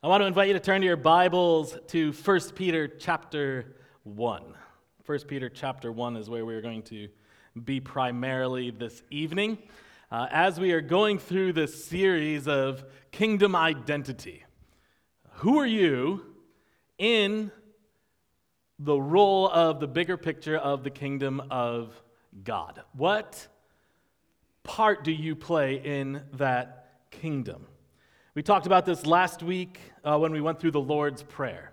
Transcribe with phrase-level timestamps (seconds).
[0.00, 3.74] I want to invite you to turn to your Bibles to 1 Peter chapter
[4.04, 4.54] 1.
[5.04, 7.08] 1 Peter chapter 1 is where we're going to
[7.64, 9.58] be primarily this evening
[10.12, 14.44] uh, as we are going through this series of kingdom identity.
[15.38, 16.26] Who are you
[16.96, 17.50] in
[18.78, 22.00] the role of the bigger picture of the kingdom of
[22.44, 22.82] God?
[22.92, 23.48] What
[24.62, 27.66] part do you play in that kingdom?
[28.34, 31.72] We talked about this last week uh, when we went through the Lord's Prayer.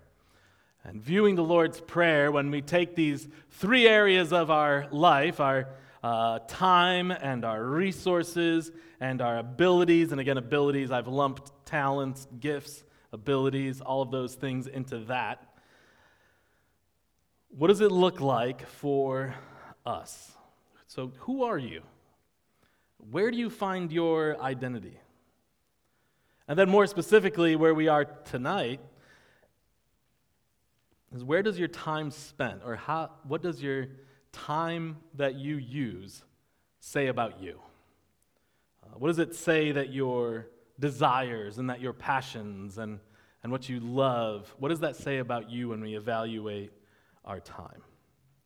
[0.85, 5.67] And viewing the Lord's Prayer, when we take these three areas of our life, our
[6.02, 8.71] uh, time and our resources
[9.02, 14.66] and our abilities, and again, abilities, I've lumped talents, gifts, abilities, all of those things
[14.66, 15.45] into that.
[17.49, 19.35] What does it look like for
[19.85, 20.31] us?
[20.88, 21.81] So, who are you?
[23.11, 24.99] Where do you find your identity?
[26.48, 28.80] And then, more specifically, where we are tonight
[31.13, 33.88] is where does your time spent, or how, what does your
[34.31, 36.23] time that you use
[36.80, 37.59] say about you?
[38.84, 40.47] Uh, what does it say that your
[40.80, 43.00] desires and that your passions and,
[43.44, 46.72] and what you love, what does that say about you when we evaluate
[47.23, 47.81] our time?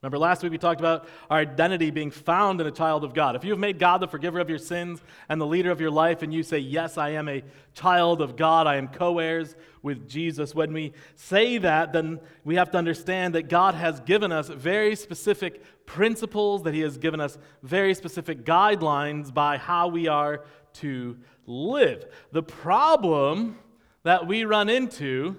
[0.02, 3.36] Remember, last week we talked about our identity being found in a child of God.
[3.36, 5.92] If you have made God the forgiver of your sins and the leader of your
[5.92, 9.58] life, and you say, Yes, I am a child of God, I am co heirs
[9.82, 14.32] with Jesus, when we say that, then we have to understand that God has given
[14.32, 20.08] us very specific principles, that He has given us very specific guidelines by how we
[20.08, 22.06] are to live.
[22.32, 23.58] The problem
[24.04, 25.36] that we run into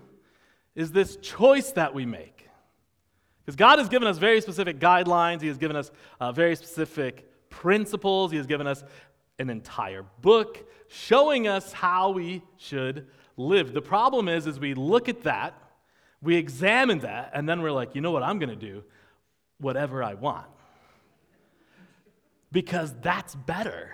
[0.74, 2.39] is this choice that we make.
[3.50, 7.28] Because God has given us very specific guidelines, He has given us uh, very specific
[7.50, 8.84] principles, He has given us
[9.40, 13.72] an entire book showing us how we should live.
[13.72, 15.60] The problem is, is we look at that,
[16.22, 18.84] we examine that, and then we're like, you know what I'm going to do?
[19.58, 20.46] Whatever I want.
[22.52, 23.90] Because that's better.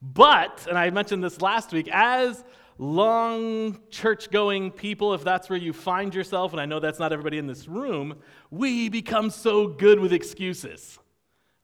[0.00, 2.44] But, and I mentioned this last week, as
[2.78, 7.12] long church going people, if that's where you find yourself, and I know that's not
[7.12, 8.16] everybody in this room,
[8.50, 10.98] we become so good with excuses,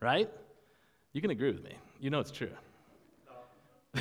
[0.01, 0.29] right?
[1.13, 1.75] You can agree with me.
[2.01, 2.51] You know it's true.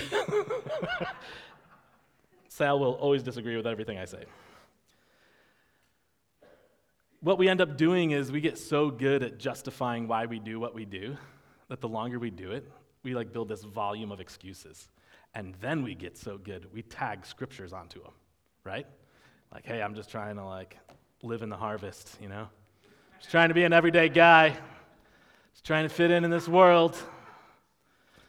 [2.50, 4.25] Sal will always disagree with everything I say.
[7.22, 10.59] What we end up doing is we get so good at justifying why we do
[10.59, 11.16] what we do
[11.69, 12.69] that the longer we do it,
[13.03, 14.88] we like build this volume of excuses.
[15.36, 18.14] And then we get so good, we tag scriptures onto them,
[18.64, 18.86] right?
[19.53, 20.78] Like, hey, I'm just trying to like
[21.22, 22.47] live in the harvest, you know?
[23.19, 24.56] Just trying to be an everyday guy.
[25.53, 26.91] Just trying to fit in in this world.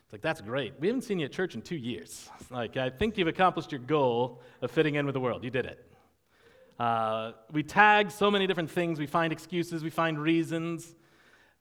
[0.05, 0.75] It's like, that's great.
[0.79, 2.29] We haven't seen you at church in two years.
[2.51, 5.43] Like, I think you've accomplished your goal of fitting in with the world.
[5.43, 5.85] You did it.
[6.79, 8.99] Uh, we tag so many different things.
[8.99, 10.95] We find excuses, we find reasons.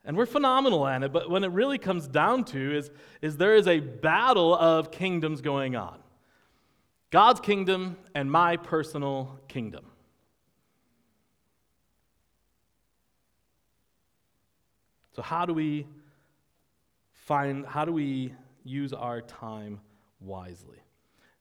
[0.05, 2.91] And we're phenomenal at it, but when it really comes down to is,
[3.21, 5.99] is there is a battle of kingdoms going on.
[7.09, 9.85] God's kingdom and my personal kingdom.
[15.15, 15.87] So how do we
[17.13, 18.33] find how do we
[18.63, 19.79] use our time
[20.19, 20.82] wisely?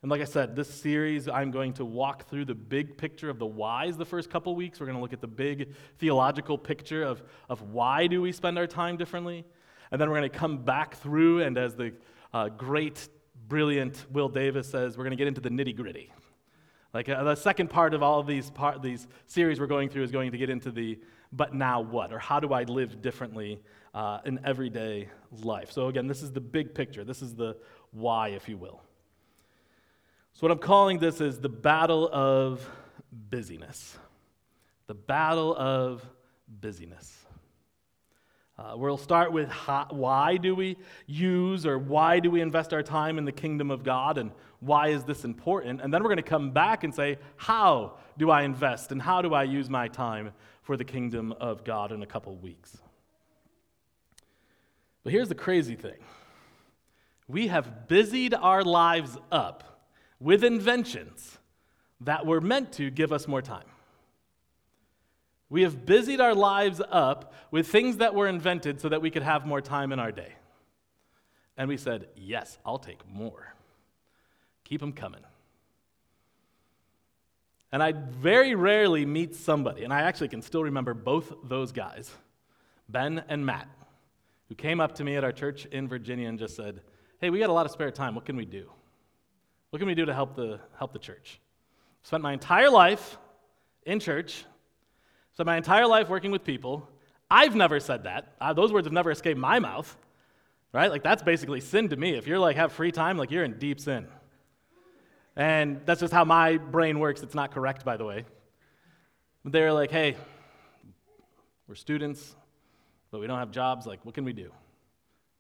[0.03, 3.39] And like I said, this series, I'm going to walk through the big picture of
[3.39, 4.81] the whys the first couple weeks.
[4.81, 8.59] We're going to look at the big theological picture of, of why do we spend
[8.59, 9.45] our time differently.
[9.93, 11.93] And then we're going to come back through, and as the
[12.33, 13.09] uh, great,
[13.47, 16.13] brilliant Will Davis says, we're going to get into the nitty gritty.
[16.93, 20.03] Like uh, the second part of all of these, part, these series we're going through
[20.03, 20.99] is going to get into the
[21.33, 23.61] but now what, or how do I live differently
[23.95, 25.09] uh, in everyday
[25.43, 25.71] life.
[25.71, 27.05] So again, this is the big picture.
[27.05, 27.57] This is the
[27.93, 28.83] why, if you will.
[30.35, 32.67] So, what I'm calling this is the battle of
[33.13, 33.97] busyness.
[34.87, 36.05] The battle of
[36.49, 37.19] busyness.
[38.59, 40.77] Uh, we'll start with how, why do we
[41.07, 44.89] use or why do we invest our time in the kingdom of God and why
[44.89, 45.81] is this important?
[45.81, 49.23] And then we're going to come back and say, how do I invest and how
[49.23, 52.77] do I use my time for the kingdom of God in a couple weeks?
[55.03, 55.99] But here's the crazy thing
[57.27, 59.72] we have busied our lives up
[60.23, 61.39] with inventions
[62.01, 63.65] that were meant to give us more time.
[65.51, 69.23] We have busied our lives up with things that were invented so that we could
[69.23, 70.33] have more time in our day.
[71.57, 73.55] And we said, Yes, I'll take more.
[74.65, 75.21] Keep them coming.
[77.71, 82.11] And I very rarely meet somebody, and I actually can still remember both those guys,
[82.89, 83.69] Ben and Matt,
[84.49, 86.81] who came up to me at our church in Virginia and just said,
[87.19, 88.15] Hey, we got a lot of spare time.
[88.15, 88.71] What can we do?
[89.73, 91.41] What can we do to help the, help the church?
[92.03, 93.17] Spent my entire life
[93.87, 94.45] in church,
[95.33, 96.87] spent my entire life working with people.
[97.31, 98.35] I've never said that.
[98.39, 99.97] Uh, those words have never escaped my mouth,
[100.75, 100.91] right?
[100.91, 102.11] Like, that's basically sin to me.
[102.17, 104.07] If you're like, have free time, like, you're in deep sin.
[105.37, 107.23] And that's just how my brain works.
[107.23, 108.27] It's not correct, by the way.
[109.43, 110.19] But they're like, hey,
[111.67, 112.37] we're students,
[113.11, 113.87] but we don't have jobs.
[113.87, 114.53] Like, what can we do?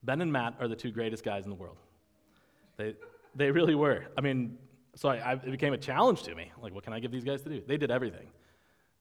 [0.02, 1.76] Ben and Matt are the two greatest guys in the world.
[2.78, 2.94] They,
[3.34, 4.06] they really were.
[4.16, 4.58] I mean,
[4.94, 6.52] so I, I, it became a challenge to me.
[6.60, 7.62] Like, what can I give these guys to do?
[7.66, 8.28] They did everything.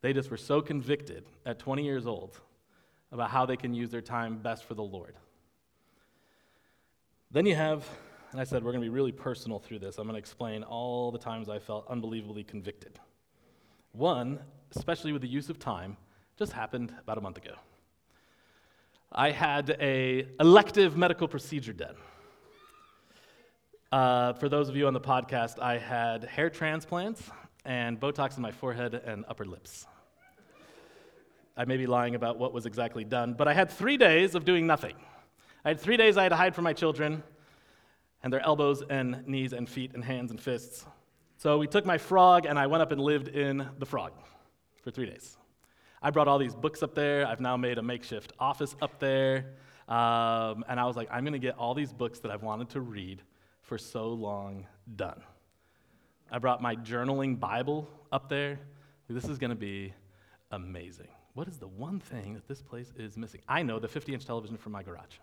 [0.02, 2.40] They just were so convicted at 20 years old
[3.12, 5.16] about how they can use their time best for the Lord.
[7.30, 7.88] Then you have,
[8.32, 9.98] and I said we're going to be really personal through this.
[9.98, 13.00] I'm going to explain all the times I felt unbelievably convicted.
[13.92, 14.40] One,
[14.76, 15.98] especially with the use of time,
[16.38, 17.54] just happened about a month ago.
[19.12, 21.96] I had a elective medical procedure done.
[23.92, 27.30] Uh, for those of you on the podcast, I had hair transplants
[27.66, 29.86] and Botox in my forehead and upper lips.
[31.58, 34.46] I may be lying about what was exactly done, but I had three days of
[34.46, 34.96] doing nothing.
[35.66, 37.22] I had three days I had to hide from my children
[38.24, 40.86] and their elbows and knees and feet and hands and fists.
[41.36, 44.14] So we took my frog and I went up and lived in the frog
[44.84, 45.38] for three days.
[46.02, 47.28] I brought all these books up there.
[47.28, 49.56] I've now made a makeshift office up there.
[49.90, 52.70] Um, and I was like, I'm going to get all these books that I've wanted
[52.70, 53.22] to read
[53.72, 55.22] for so long done.
[56.30, 58.60] I brought my journaling Bible up there.
[59.08, 59.94] This is going to be
[60.52, 61.08] amazing.
[61.36, 63.40] What is the one thing that this place is missing?
[63.48, 65.20] I know the 50 inch television from my garage.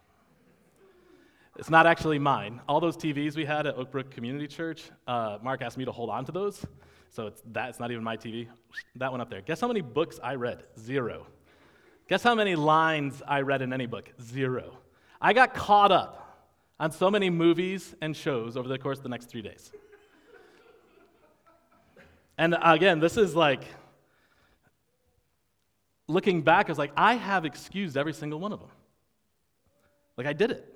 [1.59, 2.63] It's not actually mine.
[2.67, 6.09] All those TVs we had at Oakbrook Community Church, uh, Mark asked me to hold
[6.09, 6.65] on to those.
[7.11, 8.49] So it's that, it's not even my TV.
[8.97, 9.43] That one up there.
[9.43, 10.63] Guess how many books I read?
[10.79, 11.27] Zero.
[12.09, 14.09] Guess how many lines I read in any book?
[14.23, 14.79] Zero.
[15.21, 16.28] I got caught up
[16.81, 19.73] on so many movies and shows over the course of the next three days.
[22.37, 23.65] And again, this is like,
[26.07, 28.71] looking back, I was like, I have excused every single one of them.
[30.17, 30.75] Like, I did it.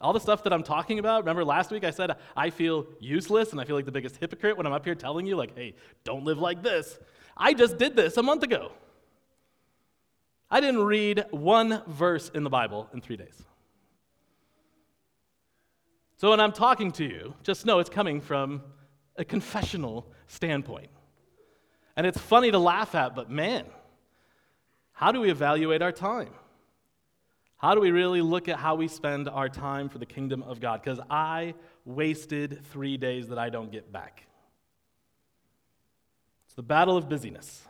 [0.00, 3.52] All the stuff that I'm talking about, remember last week I said I feel useless
[3.52, 5.76] and I feel like the biggest hypocrite when I'm up here telling you, like, hey,
[6.02, 6.98] don't live like this.
[7.36, 8.72] I just did this a month ago.
[10.50, 13.42] I didn't read one verse in the Bible in three days.
[16.24, 18.62] So when I'm talking to you, just know it's coming from
[19.14, 20.88] a confessional standpoint.
[21.98, 23.66] And it's funny to laugh at, but man,
[24.92, 26.30] how do we evaluate our time?
[27.58, 30.62] How do we really look at how we spend our time for the kingdom of
[30.62, 30.80] God?
[30.82, 31.52] Because I
[31.84, 34.24] wasted three days that I don't get back.
[36.46, 37.64] It's the battle of busyness.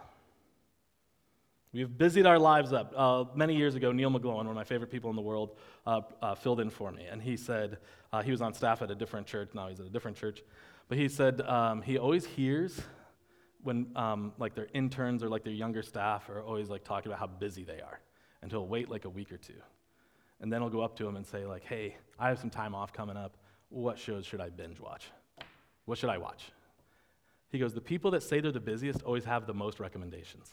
[1.73, 2.93] We've busied our lives up.
[2.97, 6.00] Uh, many years ago, Neil McGlowan, one of my favorite people in the world, uh,
[6.22, 7.04] uh, filled in for me.
[7.10, 7.78] And he said,
[8.12, 10.42] uh, he was on staff at a different church, now he's at a different church.
[10.88, 12.81] But he said um, he always hears
[13.62, 17.19] when um, like their interns or like their younger staff are always like talking about
[17.19, 18.00] how busy they are.
[18.42, 19.54] And he'll wait like a week or two.
[20.40, 22.75] And then he'll go up to him and say, like, hey, I have some time
[22.75, 23.38] off coming up.
[23.70, 25.10] What shows should I binge watch?
[25.86, 26.52] What should I watch?
[27.48, 30.52] He goes, the people that say they're the busiest always have the most recommendations.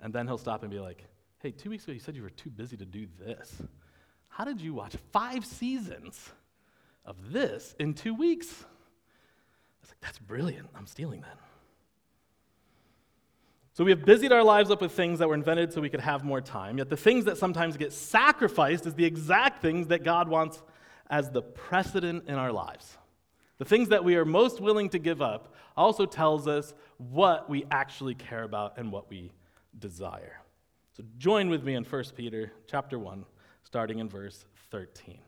[0.00, 1.04] And then he'll stop and be like,
[1.40, 3.62] hey, two weeks ago you said you were too busy to do this.
[4.36, 6.30] How did you watch five seasons
[7.06, 8.48] of this in two weeks?
[8.50, 10.68] I was like, that's brilliant.
[10.74, 11.38] I'm stealing that.
[13.72, 16.00] So we have busied our lives up with things that were invented so we could
[16.00, 16.76] have more time.
[16.76, 20.62] Yet the things that sometimes get sacrificed is the exact things that God wants
[21.08, 22.98] as the precedent in our lives.
[23.56, 27.64] The things that we are most willing to give up also tells us what we
[27.70, 29.32] actually care about and what we
[29.78, 30.42] desire.
[30.94, 33.24] So join with me in 1 Peter chapter 1,
[33.66, 35.18] starting in verse 13.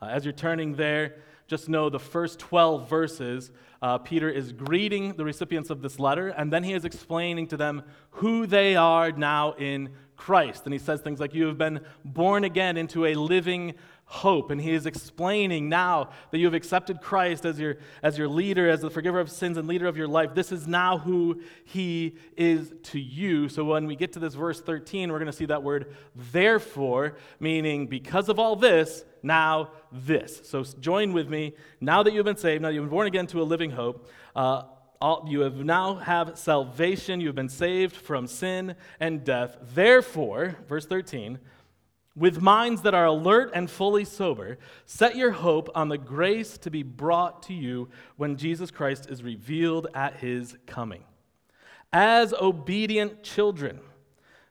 [0.00, 1.16] Uh, as you're turning there,
[1.48, 3.50] just know the first 12 verses,
[3.82, 7.56] uh, Peter is greeting the recipients of this letter, and then he is explaining to
[7.56, 10.62] them who they are now in Christ.
[10.64, 13.74] And he says things like, You have been born again into a living
[14.12, 14.50] hope.
[14.50, 18.68] And he is explaining now that you have accepted Christ as your, as your leader,
[18.68, 20.34] as the forgiver of sins and leader of your life.
[20.34, 23.48] This is now who he is to you.
[23.48, 27.16] So when we get to this verse 13, we're going to see that word therefore,
[27.40, 30.42] meaning because of all this, now this.
[30.44, 31.54] So join with me.
[31.80, 34.10] Now that you've been saved, now you've been born again to a living hope.
[34.36, 34.64] Uh,
[35.00, 37.18] all, you have now have salvation.
[37.22, 39.56] You have been saved from sin and death.
[39.74, 41.38] Therefore, verse 13,
[42.14, 46.70] with minds that are alert and fully sober, set your hope on the grace to
[46.70, 51.04] be brought to you when Jesus Christ is revealed at his coming.
[51.92, 53.80] As obedient children,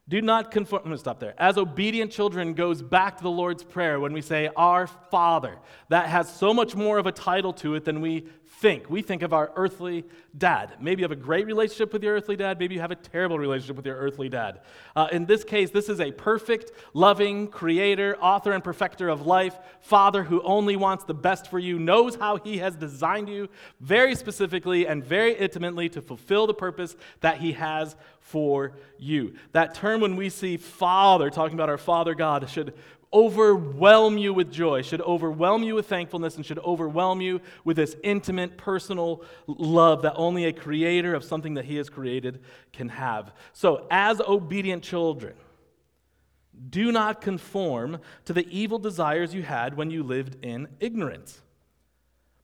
[0.10, 0.82] do not conform.
[0.82, 1.36] I'm going to stop there.
[1.38, 5.58] As obedient children goes back to the Lord's Prayer when we say, Our Father.
[5.90, 8.26] That has so much more of a title to it than we
[8.62, 8.88] think.
[8.92, 10.06] We think of our earthly
[10.38, 10.76] dad.
[10.80, 13.40] Maybe you have a great relationship with your earthly dad, maybe you have a terrible
[13.40, 14.62] relationship with your earthly dad.
[14.96, 19.58] Uh, in this case, this is a perfect, loving creator, author, and perfecter of life,
[19.82, 23.50] father who only wants the best for you, knows how he has designed you
[23.80, 29.34] very specifically and very intimately to fulfill the purpose that he has for you.
[29.54, 32.76] That term, when we see father, talking about our father God, should
[33.14, 37.96] overwhelm you with joy, should overwhelm you with thankfulness, and should overwhelm you with this
[38.04, 42.42] intimate, personal love that only a creator of something that he has created
[42.72, 43.34] can have.
[43.54, 45.34] So, as obedient children,
[46.70, 51.42] do not conform to the evil desires you had when you lived in ignorance.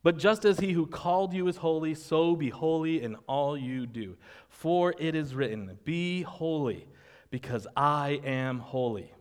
[0.04, 3.86] But just as he who called you is holy, so be holy in all you
[3.86, 4.16] do.
[4.50, 6.88] For it is written, Be holy,
[7.30, 9.12] because I am holy.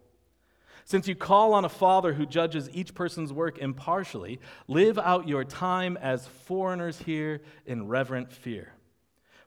[0.87, 4.39] Since you call on a Father who judges each person's work impartially,
[4.69, 8.73] live out your time as foreigners here in reverent fear.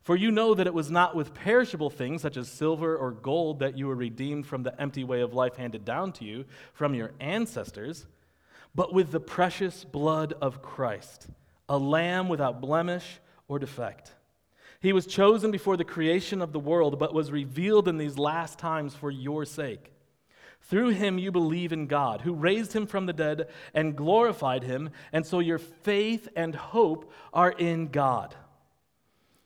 [0.02, 3.60] For you know that it was not with perishable things such as silver or gold
[3.60, 6.44] that you were redeemed from the empty way of life handed down to you
[6.74, 8.06] from your ancestors,
[8.76, 11.28] but with the precious blood of Christ,
[11.70, 14.12] a lamb without blemish or defect.
[14.82, 18.60] He was chosen before the creation of the world, but was revealed in these last
[18.60, 19.94] times for your sake.
[20.62, 24.92] Through him you believe in God, who raised him from the dead and glorified him,
[25.12, 28.36] and so your faith and hope are in God.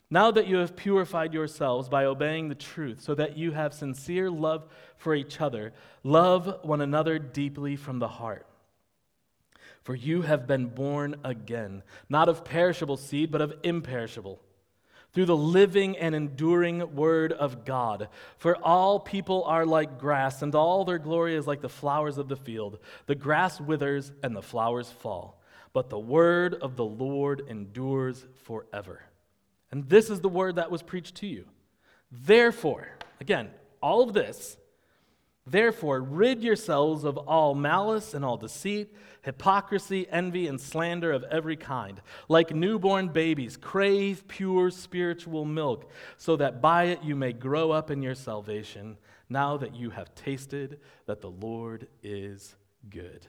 [0.10, 4.30] Now that you have purified yourselves by obeying the truth, so that you have sincere
[4.30, 4.68] love
[4.98, 8.46] for each other, love one another deeply from the heart.
[9.82, 14.40] For you have been born again, not of perishable seed, but of imperishable
[15.14, 18.10] through the living and enduring Word of God.
[18.38, 22.28] For all people are like grass, and all their glory is like the flowers of
[22.28, 22.80] the field.
[23.06, 25.42] The grass withers and the flowers fall,
[25.72, 29.04] but the Word of the Lord endures forever.
[29.72, 31.46] And this is the Word that was preached to you.
[32.12, 32.88] Therefore,
[33.20, 33.50] again,
[33.82, 34.58] all of this,
[35.46, 41.56] therefore, rid yourselves of all malice and all deceit hypocrisy, envy, and slander of every
[41.56, 42.02] kind.
[42.30, 47.90] Like newborn babies, crave pure spiritual milk, so that by it you may grow up
[47.90, 48.98] in your salvation,
[49.30, 52.56] now that you have tasted that the Lord is
[52.90, 53.26] good.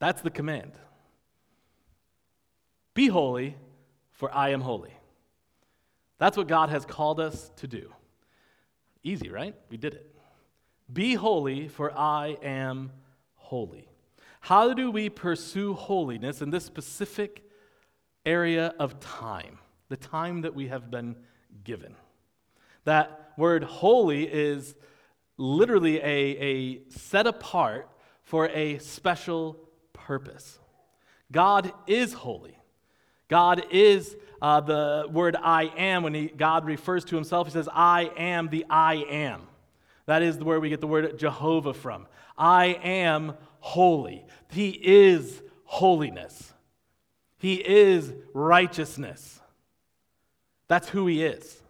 [0.00, 0.72] That's the command.
[2.92, 3.56] Be holy,
[4.12, 4.92] for I am holy.
[6.18, 7.92] That's what God has called us to do.
[9.04, 9.54] Easy, right?
[9.70, 10.14] We did it.
[10.92, 12.90] Be holy, for I am
[13.36, 13.88] holy.
[14.40, 17.48] How do we pursue holiness in this specific
[18.26, 19.58] area of time,
[19.88, 21.16] the time that we have been
[21.62, 21.94] given?
[22.84, 24.74] That word holy is
[25.36, 27.88] literally a, a set apart
[28.22, 29.58] for a special
[29.92, 30.58] purpose.
[31.30, 32.58] God is holy.
[33.28, 36.02] God is uh, the word I am.
[36.02, 39.42] When he, God refers to himself, he says, I am the I am.
[40.06, 42.06] That is where we get the word Jehovah from.
[42.36, 44.24] I am holy.
[44.50, 46.52] He is holiness.
[47.38, 49.40] He is righteousness.
[50.68, 51.62] That's who he is.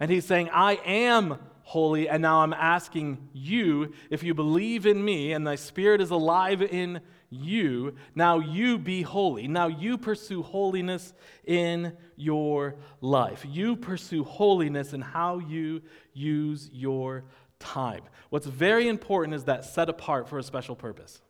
[0.00, 5.04] And he's saying, I am holy, and now I'm asking you if you believe in
[5.04, 9.48] me and thy spirit is alive in you, now you be holy.
[9.48, 11.12] Now you pursue holiness
[11.44, 13.44] in your life.
[13.48, 15.82] You pursue holiness in how you
[16.14, 17.24] use your
[17.58, 18.02] time.
[18.30, 21.20] What's very important is that set apart for a special purpose.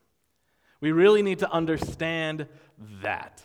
[0.81, 2.47] We really need to understand
[3.03, 3.45] that.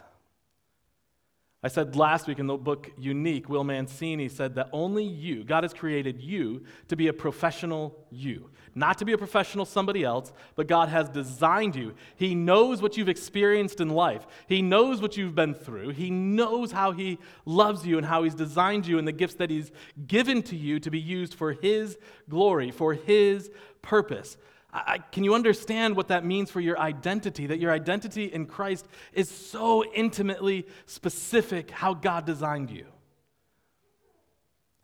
[1.64, 5.64] I said last week in the book Unique, Will Mancini said that only you, God
[5.64, 8.50] has created you to be a professional you.
[8.76, 11.94] Not to be a professional somebody else, but God has designed you.
[12.18, 16.74] He knows what you've experienced in life, He knows what you've been through, He knows
[16.74, 19.72] how He loves you and how He's designed you and the gifts that He's
[20.06, 21.98] given to you to be used for His
[22.30, 23.50] glory, for His
[23.82, 24.36] purpose.
[24.74, 27.46] I, can you understand what that means for your identity?
[27.46, 32.88] That your identity in Christ is so intimately specific how God designed you.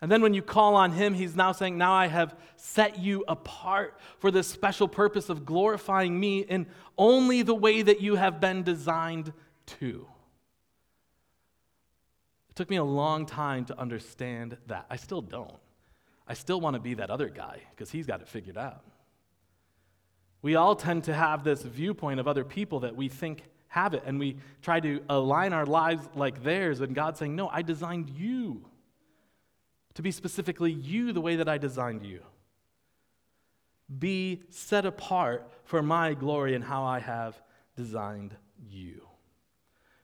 [0.01, 3.25] And then when you call on Him, He's now saying, Now I have set you
[3.27, 6.67] apart for this special purpose of glorifying me in
[6.97, 9.33] only the way that you have been designed
[9.79, 10.05] to.
[12.49, 14.85] It took me a long time to understand that.
[14.89, 15.57] I still don't.
[16.27, 18.83] I still want to be that other guy because he's got it figured out.
[20.41, 24.03] We all tend to have this viewpoint of other people that we think have it,
[24.05, 28.09] and we try to align our lives like theirs, and God's saying, No, I designed
[28.09, 28.65] you
[29.93, 32.21] to be specifically you the way that I designed you.
[33.97, 37.39] Be set apart for my glory and how I have
[37.75, 38.35] designed
[38.69, 39.07] you.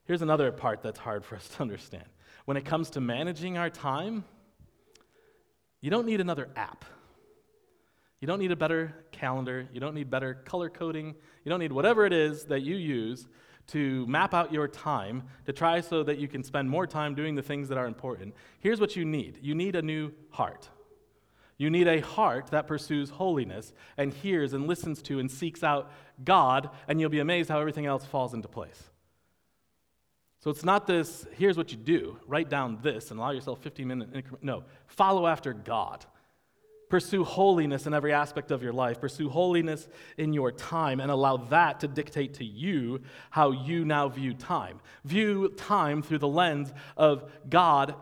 [0.05, 2.05] Here's another part that's hard for us to understand.
[2.45, 4.23] When it comes to managing our time,
[5.81, 6.85] you don't need another app.
[8.21, 9.67] You don't need a better calendar.
[9.73, 11.15] You don't need better color coding.
[11.43, 13.27] You don't need whatever it is that you use
[13.67, 17.35] to map out your time to try so that you can spend more time doing
[17.35, 18.35] the things that are important.
[18.59, 20.69] Here's what you need you need a new heart.
[21.57, 25.89] You need a heart that pursues holiness and hears and listens to and seeks out
[26.23, 28.89] God, and you'll be amazed how everything else falls into place.
[30.41, 33.87] So it's not this, here's what you do, write down this and allow yourself 15
[33.87, 34.43] minute increment.
[34.43, 36.05] No, follow after God.
[36.95, 39.01] Pursue holiness in every aspect of your life.
[39.01, 44.07] Pursue holiness in your time and allow that to dictate to you how you now
[44.07, 44.79] view time.
[45.03, 47.95] View time through the lens of God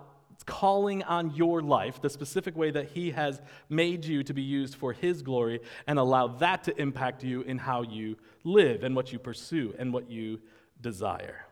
[0.46, 4.76] calling on your life, the specific way that He has made you to be used
[4.76, 9.12] for His glory, and allow that to impact you in how you live and what
[9.12, 10.40] you pursue and what you
[10.80, 11.48] desire.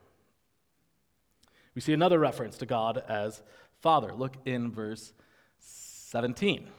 [1.74, 3.41] We see another reference to God as
[3.79, 4.13] Father.
[4.13, 5.12] Look in verse
[5.57, 6.69] 17.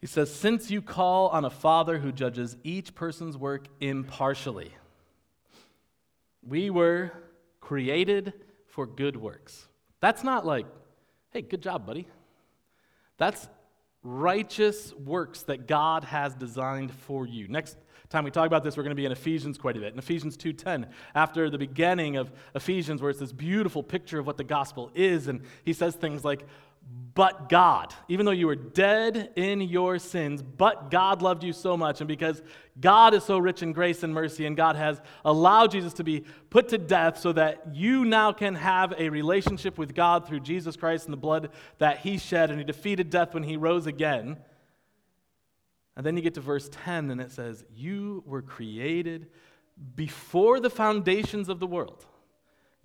[0.00, 4.72] He says, Since you call on a father who judges each person's work impartially,
[6.46, 7.12] we were
[7.60, 8.32] created
[8.66, 9.66] for good works.
[10.00, 10.66] That's not like,
[11.30, 12.06] hey, good job, buddy.
[13.18, 13.48] That's
[14.02, 17.48] righteous works that God has designed for you.
[17.48, 17.76] Next
[18.08, 19.92] time we talk about this, we're going to be in Ephesians quite a bit.
[19.92, 24.36] In Ephesians 2:10, after the beginning of Ephesians, where it's this beautiful picture of what
[24.36, 26.44] the gospel is, and he says things like,
[27.16, 31.74] but God, even though you were dead in your sins, but God loved you so
[31.74, 32.02] much.
[32.02, 32.42] And because
[32.78, 36.24] God is so rich in grace and mercy, and God has allowed Jesus to be
[36.50, 40.76] put to death so that you now can have a relationship with God through Jesus
[40.76, 44.36] Christ and the blood that he shed, and he defeated death when he rose again.
[45.96, 49.28] And then you get to verse 10, and it says, You were created
[49.94, 52.04] before the foundations of the world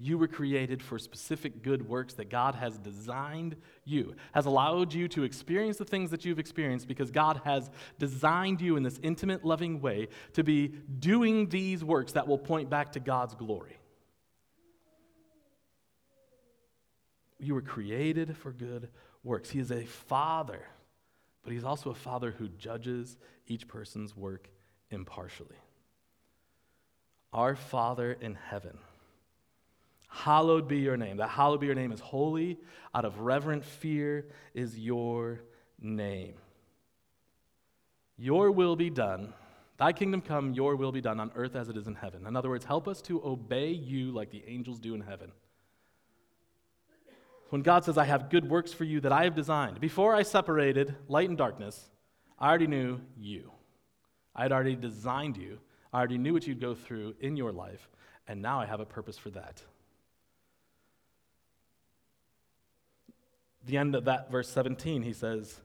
[0.02, 3.56] you were created for specific good works that God has designed
[3.86, 8.62] you, has allowed you to experience the things that you've experienced because God has designed
[8.62, 12.94] you in this intimate, loving way to be doing these works that will point back
[12.94, 13.78] to God's glory.
[17.40, 18.90] You were created for good
[19.24, 19.52] works.
[19.52, 20.66] He is a father,
[21.44, 24.50] but he's also a father who judges each person's work
[24.90, 25.58] impartially.
[27.34, 28.78] Our Father in heaven
[30.14, 31.18] Hallowed be your name.
[31.18, 32.60] That hallowed be your name is holy.
[32.94, 35.40] Out of reverent fear is your
[35.82, 36.34] name.
[38.18, 39.34] Your will be done.
[39.78, 42.28] Thy kingdom come, your will be done on earth as it is in heaven.
[42.28, 45.32] In other words, help us to obey you like the angels do in heaven.
[47.50, 50.24] When God says, I have good works for you that I have designed, before I
[50.24, 51.90] separated light and darkness,
[52.38, 53.52] I already knew you.
[54.36, 55.60] I had already designed you.
[55.94, 57.90] I already knew what you'd go through in your life,
[58.28, 59.64] and now I have a purpose for that.
[63.66, 65.62] The end of that verse 17, he says,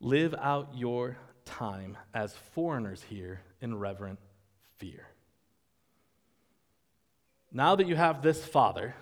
[0.00, 4.18] Live out your time as foreigners here in reverent
[4.78, 5.06] fear.
[7.52, 8.94] Now that you have this Father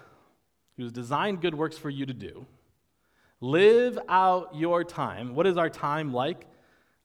[0.77, 2.47] who's designed good works for you to do,
[3.41, 5.35] live out your time.
[5.35, 6.47] What is our time like?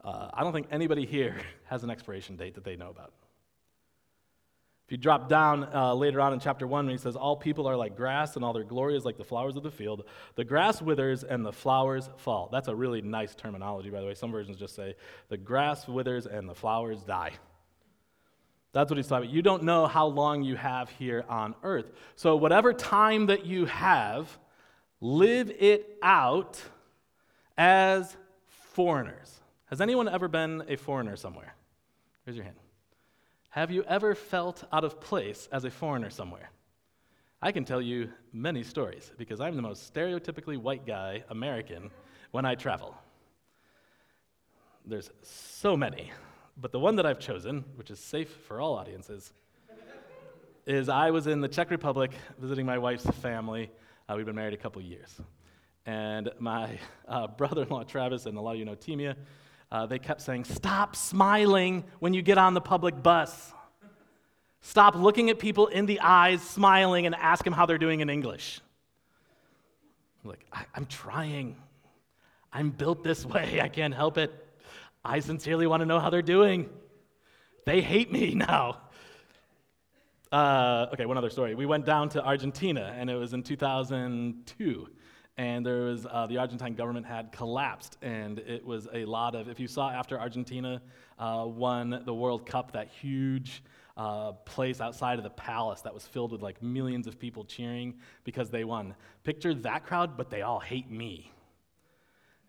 [0.03, 3.13] Uh, I don't think anybody here has an expiration date that they know about.
[4.87, 7.67] If you drop down uh, later on in chapter 1, when he says, All people
[7.67, 10.45] are like grass, and all their glory is like the flowers of the field, the
[10.45, 12.47] grass withers and the flowers fall.
[12.53, 14.13] That's a really nice terminology, by the way.
[14.13, 14.95] Some versions just say,
[15.27, 17.33] The grass withers and the flowers die.
[18.71, 19.35] That's what he's talking about.
[19.35, 21.91] You don't know how long you have here on earth.
[22.15, 24.39] So, whatever time that you have,
[25.01, 26.63] live it out
[27.57, 29.41] as foreigners.
[29.65, 31.55] Has anyone ever been a foreigner somewhere?
[32.25, 32.55] Raise your hand.
[33.49, 36.51] Have you ever felt out of place as a foreigner somewhere?
[37.41, 41.91] I can tell you many stories because I'm the most stereotypically white guy, American,
[42.31, 42.95] when I travel.
[44.85, 46.11] There's so many,
[46.57, 49.33] but the one that I've chosen, which is safe for all audiences,
[50.65, 53.71] is I was in the Czech Republic visiting my wife's family.
[54.09, 55.21] Uh, we've been married a couple years.
[55.85, 59.15] And my uh, brother in law, Travis, and a lot of you know Timia,
[59.71, 63.53] uh, they kept saying, Stop smiling when you get on the public bus.
[64.61, 68.09] Stop looking at people in the eyes, smiling, and ask them how they're doing in
[68.09, 68.59] English.
[70.23, 71.55] I'm like, I- I'm trying.
[72.51, 73.61] I'm built this way.
[73.61, 74.31] I can't help it.
[75.05, 76.69] I sincerely want to know how they're doing.
[77.65, 78.77] They hate me now.
[80.31, 81.55] Uh, okay, one other story.
[81.55, 84.89] We went down to Argentina, and it was in 2002
[85.37, 89.47] and there was uh, the Argentine government had collapsed, and it was a lot of.
[89.47, 90.81] If you saw after Argentina
[91.19, 93.63] uh, won the World Cup, that huge
[93.97, 97.95] uh, place outside of the palace that was filled with like millions of people cheering
[98.23, 98.95] because they won.
[99.23, 101.31] Picture that crowd, but they all hate me.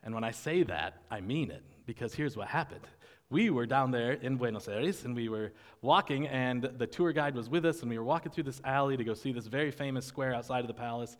[0.03, 2.87] And when I say that, I mean it because here's what happened.
[3.31, 7.35] We were down there in Buenos Aires and we were walking, and the tour guide
[7.35, 9.70] was with us, and we were walking through this alley to go see this very
[9.70, 11.18] famous square outside of the palace.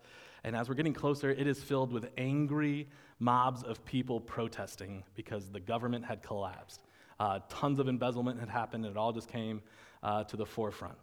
[0.48, 5.50] And as we're getting closer, it is filled with angry mobs of people protesting because
[5.50, 6.80] the government had collapsed.
[7.20, 9.61] Uh, tons of embezzlement had happened, and it all just came
[10.02, 10.96] uh, to the forefront.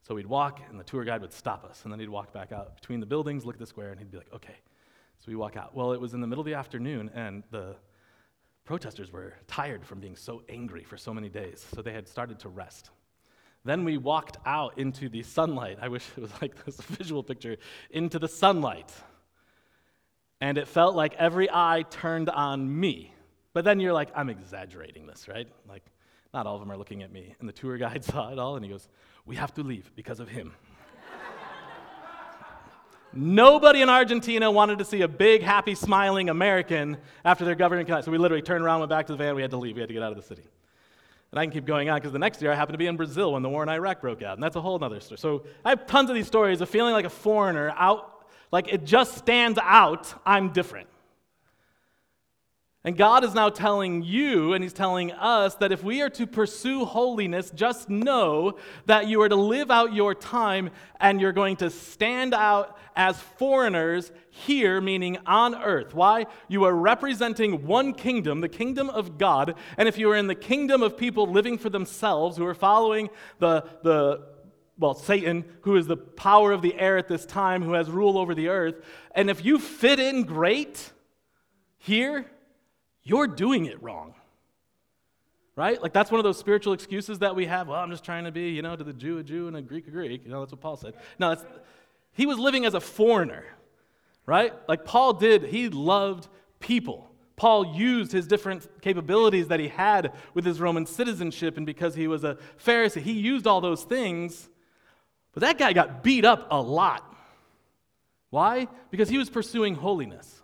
[0.00, 2.52] So we'd walk, and the tour guide would stop us, and then he'd walk back
[2.52, 4.56] out between the buildings, look at the square, and he'd be like, okay.
[5.18, 5.76] So we walk out.
[5.76, 7.76] Well, it was in the middle of the afternoon, and the
[8.64, 12.38] protesters were tired from being so angry for so many days, so they had started
[12.38, 12.88] to rest.
[13.66, 15.78] Then we walked out into the sunlight.
[15.82, 17.56] I wish it was like this visual picture
[17.90, 18.92] into the sunlight.
[20.40, 23.12] And it felt like every eye turned on me.
[23.52, 25.48] But then you're like, I'm exaggerating this, right?
[25.68, 25.82] Like,
[26.32, 27.34] not all of them are looking at me.
[27.40, 28.86] And the tour guide saw it all and he goes,
[29.24, 30.54] We have to leave because of him.
[33.12, 38.04] Nobody in Argentina wanted to see a big, happy, smiling American after their government collapsed.
[38.04, 39.80] So we literally turned around, went back to the van, we had to leave, we
[39.80, 40.42] had to get out of the city.
[41.32, 42.96] And I can keep going on because the next year I happened to be in
[42.96, 45.18] Brazil when the war in Iraq broke out, and that's a whole other story.
[45.18, 48.84] So I have tons of these stories of feeling like a foreigner, out, like it
[48.84, 50.88] just stands out, I'm different.
[52.86, 56.24] And God is now telling you, and He's telling us, that if we are to
[56.24, 60.70] pursue holiness, just know that you are to live out your time
[61.00, 65.94] and you're going to stand out as foreigners here, meaning on earth.
[65.94, 66.26] Why?
[66.46, 69.56] You are representing one kingdom, the kingdom of God.
[69.76, 73.10] And if you are in the kingdom of people living for themselves, who are following
[73.40, 74.28] the, the
[74.78, 78.16] well, Satan, who is the power of the air at this time, who has rule
[78.16, 78.76] over the earth,
[79.12, 80.92] and if you fit in great
[81.78, 82.26] here,
[83.06, 84.14] you're doing it wrong.
[85.54, 85.80] Right?
[85.80, 87.68] Like that's one of those spiritual excuses that we have.
[87.68, 89.62] Well, I'm just trying to be, you know, to the Jew a Jew and a
[89.62, 90.24] Greek a Greek.
[90.24, 90.92] You know, that's what Paul said.
[91.18, 91.44] No, that's,
[92.12, 93.44] he was living as a foreigner,
[94.26, 94.52] right?
[94.68, 96.28] Like Paul did, he loved
[96.60, 97.10] people.
[97.36, 102.08] Paul used his different capabilities that he had with his Roman citizenship, and because he
[102.08, 104.48] was a Pharisee, he used all those things.
[105.32, 107.14] But that guy got beat up a lot.
[108.30, 108.68] Why?
[108.90, 110.42] Because he was pursuing holiness.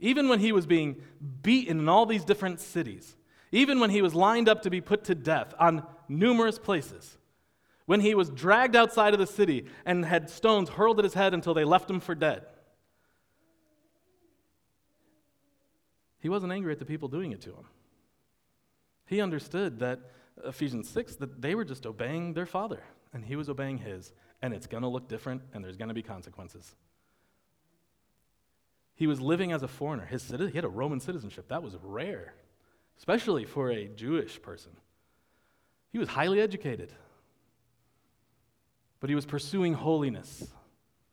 [0.00, 0.96] Even when he was being
[1.42, 3.16] beaten in all these different cities,
[3.52, 7.18] even when he was lined up to be put to death on numerous places,
[7.86, 11.34] when he was dragged outside of the city and had stones hurled at his head
[11.34, 12.44] until they left him for dead.
[16.20, 17.64] He wasn't angry at the people doing it to him.
[19.06, 20.00] He understood that
[20.44, 22.80] Ephesians 6 that they were just obeying their father
[23.12, 25.94] and he was obeying his and it's going to look different and there's going to
[25.94, 26.74] be consequences.
[29.00, 30.04] He was living as a foreigner.
[30.04, 31.48] His, he had a Roman citizenship.
[31.48, 32.34] That was rare,
[32.98, 34.72] especially for a Jewish person.
[35.90, 36.92] He was highly educated,
[39.00, 40.46] but he was pursuing holiness,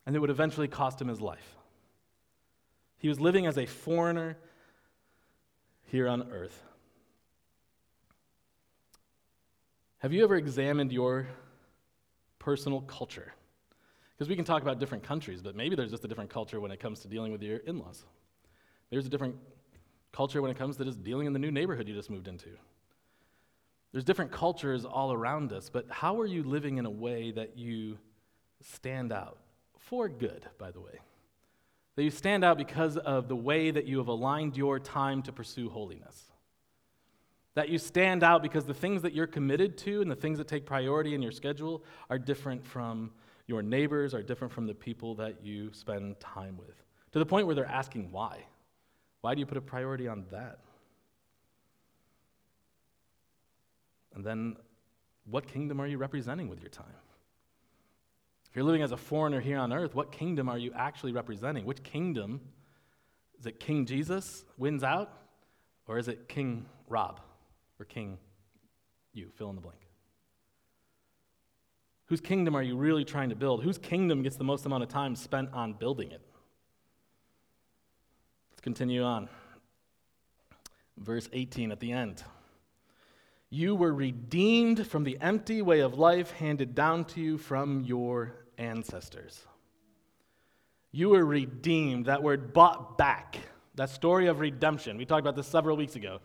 [0.06, 1.56] and it would eventually cost him his life.
[2.98, 4.38] He was living as a foreigner
[5.86, 6.62] here on earth.
[10.00, 11.30] Have you ever examined your
[12.38, 13.34] personal culture?
[14.18, 16.72] Because we can talk about different countries, but maybe there's just a different culture when
[16.72, 18.04] it comes to dealing with your in laws.
[18.90, 19.36] There's a different
[20.12, 22.50] culture when it comes to just dealing in the new neighborhood you just moved into.
[23.92, 27.58] There's different cultures all around us, but how are you living in a way that
[27.58, 28.00] you
[28.62, 29.38] stand out?
[29.78, 31.00] For good, by the way.
[31.96, 35.32] That you stand out because of the way that you have aligned your time to
[35.32, 36.24] pursue holiness.
[37.54, 40.48] That you stand out because the things that you're committed to and the things that
[40.48, 43.12] take priority in your schedule are different from
[43.48, 46.76] your neighbors are different from the people that you spend time with.
[47.14, 48.46] To the point where they're asking why.
[49.22, 50.60] Why do you put a priority on that?
[54.14, 54.58] And then,
[55.26, 56.86] what kingdom are you representing with your time?
[58.50, 61.66] If you're living as a foreigner here on earth, what kingdom are you actually representing?
[61.66, 62.42] Which kingdom?
[63.40, 65.14] Is it King Jesus wins out?
[65.88, 67.22] Or is it King Rob?
[67.80, 68.18] Or King
[69.14, 69.30] you?
[69.36, 69.87] Fill in the blank.
[72.08, 73.64] Whose kingdom are you really trying to build?
[73.64, 76.22] Whose kingdom gets the most amount of time spent on building it?
[78.52, 79.30] Let's continue on.
[80.98, 82.24] Verse 18 at the end.
[83.50, 88.34] You were redeemed from the empty way of life handed down to you from your
[88.58, 89.46] ancestors.
[90.92, 92.08] You were redeemed.
[92.08, 93.38] That word bought back.
[93.76, 94.98] That story of redemption.
[94.98, 96.20] We talked about this several weeks ago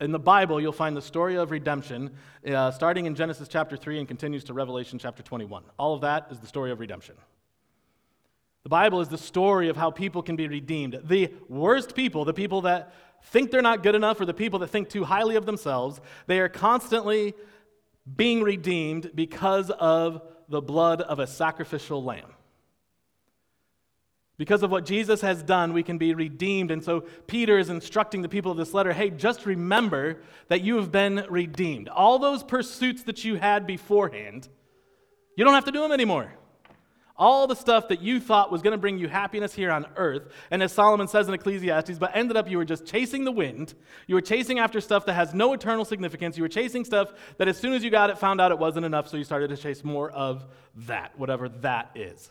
[0.00, 2.12] in the Bible, you'll find the story of redemption
[2.46, 5.64] uh, starting in Genesis chapter 3 and continues to Revelation chapter 21.
[5.76, 7.16] All of that is the story of redemption.
[8.62, 11.00] The Bible is the story of how people can be redeemed.
[11.04, 14.68] The worst people, the people that think they're not good enough, or the people that
[14.68, 17.34] think too highly of themselves, they are constantly
[18.16, 22.32] being redeemed because of the blood of a sacrificial lamb.
[24.38, 26.70] Because of what Jesus has done, we can be redeemed.
[26.70, 30.76] And so Peter is instructing the people of this letter hey, just remember that you
[30.76, 31.88] have been redeemed.
[31.88, 34.48] All those pursuits that you had beforehand,
[35.36, 36.32] you don't have to do them anymore.
[37.16, 40.32] All the stuff that you thought was going to bring you happiness here on earth,
[40.52, 43.74] and as Solomon says in Ecclesiastes, but ended up you were just chasing the wind.
[44.06, 46.36] You were chasing after stuff that has no eternal significance.
[46.36, 48.86] You were chasing stuff that as soon as you got it, found out it wasn't
[48.86, 50.46] enough, so you started to chase more of
[50.76, 52.30] that, whatever that is.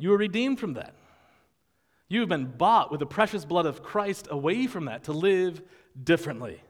[0.00, 0.94] You were redeemed from that.
[2.08, 5.62] You have been bought with the precious blood of Christ away from that to live
[6.02, 6.60] differently.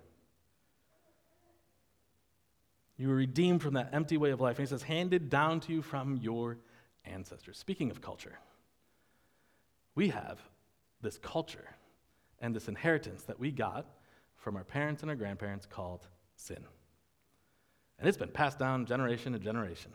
[2.99, 4.59] You were redeemed from that empty way of life.
[4.59, 6.59] And he says, handed down to you from your
[7.05, 7.57] ancestors.
[7.57, 8.39] Speaking of culture,
[9.95, 10.41] we have
[11.01, 11.77] this culture
[12.41, 13.87] and this inheritance that we got
[14.37, 16.65] from our parents and our grandparents called sin.
[17.99, 19.93] And it's been passed down generation to generation.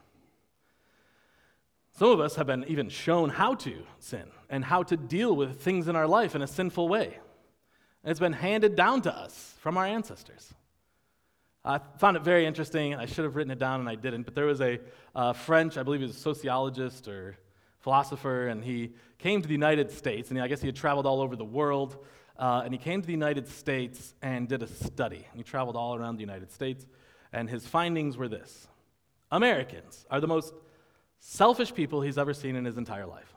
[1.96, 5.62] Some of us have been even shown how to sin and how to deal with
[5.62, 7.06] things in our life in a sinful way.
[8.04, 10.54] And it's been handed down to us from our ancestors.
[11.64, 12.96] I found it very interesting.
[12.96, 14.80] I should have written it down and I didn't, but there was a
[15.16, 17.38] uh, French, I believe he was a sociologist or
[17.80, 21.22] philosopher, and he came to the United States, and I guess he had traveled all
[21.22, 22.04] over the world.
[22.38, 25.26] Uh, and he came to the United States and did a study.
[25.34, 26.86] He traveled all around the United States,
[27.32, 28.68] and his findings were this
[29.32, 30.54] Americans are the most
[31.26, 33.34] selfish people he's ever seen in his entire life,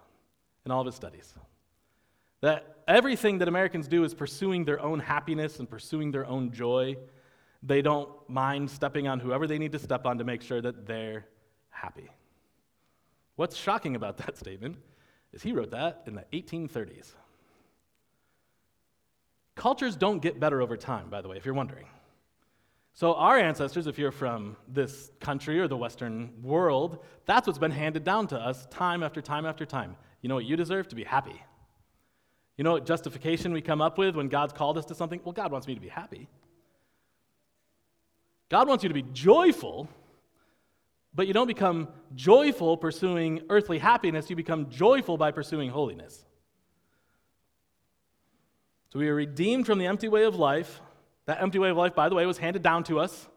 [0.66, 1.33] in all of his studies.
[2.42, 6.96] That everything that Americans do is pursuing their own happiness and pursuing their own joy.
[7.62, 10.87] They don't mind stepping on whoever they need to step on to make sure that
[10.87, 11.27] they're
[11.70, 12.11] happy.
[13.37, 14.77] What's shocking about that statement
[15.33, 17.14] is he wrote that in the 1830s.
[19.57, 21.87] Cultures don't get better over time, by the way, if you're wondering.
[22.94, 27.70] So, our ancestors, if you're from this country or the Western world, that's what's been
[27.70, 29.96] handed down to us time after time after time.
[30.20, 30.88] You know what you deserve?
[30.88, 31.40] To be happy.
[32.57, 35.20] You know what justification we come up with when God's called us to something?
[35.24, 36.29] Well, God wants me to be happy.
[38.48, 39.88] God wants you to be joyful,
[41.14, 46.24] but you don't become joyful pursuing earthly happiness, you become joyful by pursuing holiness.
[48.92, 50.81] So, we are redeemed from the empty way of life
[51.29, 53.29] that empty way of life, by the way, was handed down to us.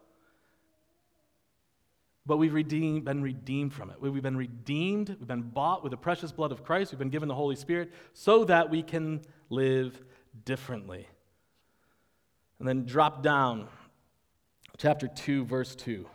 [2.26, 3.98] But we've redeemed, been redeemed from it.
[4.00, 7.28] We've been redeemed, we've been bought with the precious blood of Christ, we've been given
[7.28, 10.02] the Holy Spirit so that we can live
[10.46, 11.06] differently.
[12.60, 13.68] And then drop down,
[14.78, 16.08] chapter 2, verse 2.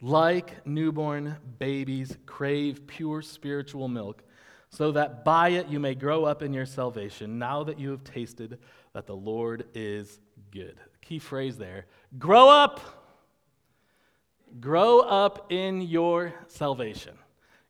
[0.00, 4.22] Like newborn babies crave pure spiritual milk,
[4.70, 8.04] so that by it you may grow up in your salvation, now that you have
[8.04, 8.60] tasted
[8.92, 10.20] that the Lord is
[10.56, 10.76] good.
[11.02, 11.86] Key phrase there
[12.18, 12.80] grow up.
[14.60, 17.14] Grow up in your salvation.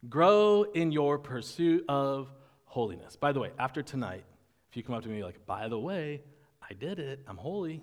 [0.08, 2.30] Grow in your pursuit of
[2.64, 3.16] holiness.
[3.16, 4.24] By the way, after tonight,
[4.70, 6.22] if you come up to me like, by the way,
[6.62, 7.82] I did it, I'm holy,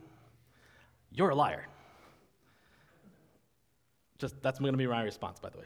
[1.12, 1.68] you're a liar.
[4.20, 5.66] Just that's going to be my response, by the way.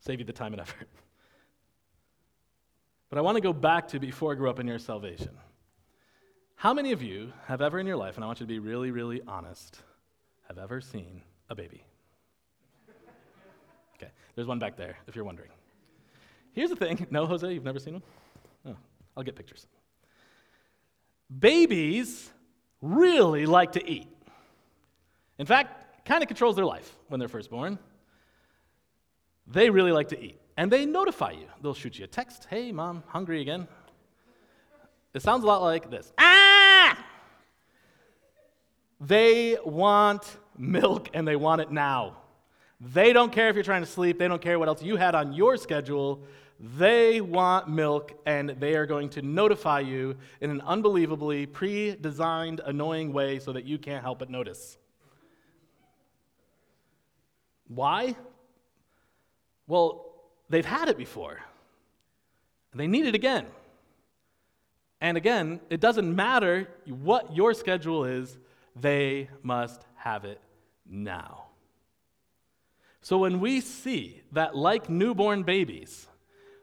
[0.00, 0.88] Save you the time and effort.
[3.10, 5.30] But I want to go back to before I grew up in your salvation.
[6.56, 8.58] How many of you have ever in your life, and I want you to be
[8.58, 9.80] really, really honest,
[10.48, 11.84] have ever seen a baby?
[13.96, 15.50] Okay, there's one back there if you're wondering.
[16.52, 18.02] Here's the thing no, Jose, you've never seen one?
[18.66, 18.76] Oh,
[19.16, 19.66] I'll get pictures.
[21.38, 22.30] Babies
[22.80, 24.08] really like to eat.
[25.38, 27.78] In fact, kind of controls their life when they're first born.
[29.46, 30.38] They really like to eat.
[30.56, 31.46] And they notify you.
[31.60, 33.66] They'll shoot you a text Hey, mom, hungry again.
[35.12, 36.12] It sounds a lot like this.
[36.18, 36.33] Ah!
[39.06, 42.16] They want milk and they want it now.
[42.80, 45.14] They don't care if you're trying to sleep, they don't care what else you had
[45.14, 46.22] on your schedule.
[46.78, 52.60] They want milk and they are going to notify you in an unbelievably pre designed,
[52.64, 54.78] annoying way so that you can't help but notice.
[57.68, 58.16] Why?
[59.66, 60.12] Well,
[60.48, 61.40] they've had it before.
[62.74, 63.46] They need it again.
[65.00, 68.38] And again, it doesn't matter what your schedule is,
[68.76, 70.40] they must have it
[70.86, 71.44] now.
[73.00, 76.08] So when we see that, like newborn babies,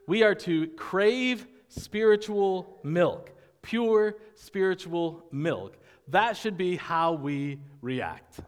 [0.08, 8.40] we are to crave spiritual milk, pure spiritual milk, that should be how we react.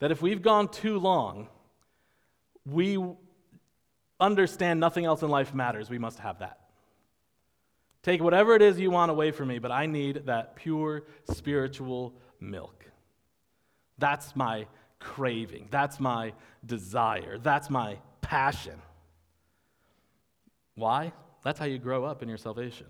[0.00, 1.48] That if we've gone too long,
[2.64, 2.98] we
[4.20, 6.60] understand nothing else in life matters, we must have that.
[8.02, 12.14] Take whatever it is you want away from me, but I need that pure spiritual
[12.40, 12.84] milk.
[13.98, 14.66] That's my
[14.98, 15.68] craving.
[15.70, 16.32] That's my
[16.64, 17.38] desire.
[17.38, 18.80] That's my passion.
[20.74, 21.12] Why?
[21.42, 22.86] That's how you grow up in your salvation.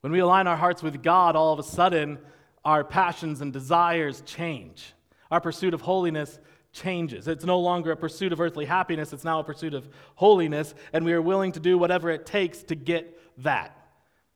[0.00, 2.18] When we align our hearts with God, all of a sudden,
[2.64, 4.94] our passions and desires change.
[5.30, 6.38] Our pursuit of holiness
[6.72, 7.26] changes.
[7.26, 11.04] It's no longer a pursuit of earthly happiness, it's now a pursuit of holiness, and
[11.04, 13.85] we are willing to do whatever it takes to get that.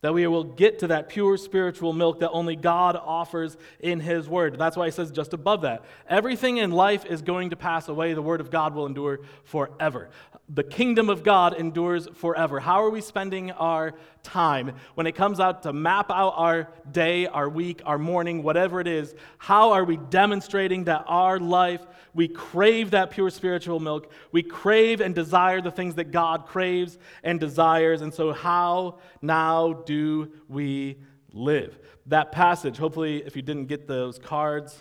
[0.02, 4.28] That we will get to that pure spiritual milk that only God offers in His
[4.28, 4.58] Word.
[4.58, 8.14] That's why He says just above that everything in life is going to pass away.
[8.14, 10.08] The Word of God will endure forever.
[10.52, 12.58] The kingdom of God endures forever.
[12.58, 17.26] How are we spending our time when it comes out to map out our day,
[17.26, 19.14] our week, our morning, whatever it is?
[19.38, 21.82] How are we demonstrating that our life,
[22.14, 24.10] we crave that pure spiritual milk?
[24.32, 28.02] We crave and desire the things that God craves and desires.
[28.02, 30.98] And so, how now do we
[31.32, 31.76] live?
[32.06, 34.80] That passage, hopefully, if you didn't get those cards,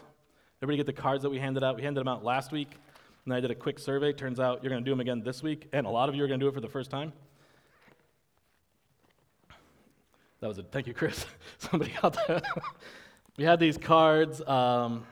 [0.61, 1.77] everybody get the cards that we handed out?
[1.77, 2.69] We handed them out last week.
[3.25, 4.13] And I did a quick survey.
[4.13, 6.23] Turns out you're going to do them again this week, and a lot of you
[6.23, 7.11] are going to do it for the first time.
[10.41, 10.67] That was it.
[10.71, 11.25] Thank you, Chris.
[11.57, 12.41] Somebody out there.
[13.37, 14.41] we had these cards.
[14.47, 15.07] Um,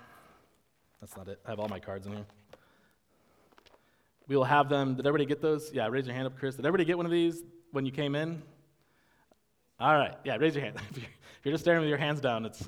[1.02, 1.40] that's not it.
[1.44, 2.26] I have all my cards in here.
[4.28, 4.94] We will have them.
[4.94, 5.72] Did everybody get those?
[5.74, 6.56] Yeah, raise your hand up, Chris.
[6.56, 8.44] Did everybody get one of these when you came in?
[9.80, 10.16] All right.
[10.24, 10.78] Yeah, raise your hand.
[10.96, 11.06] if
[11.44, 12.68] you're just staring with your hands down, it's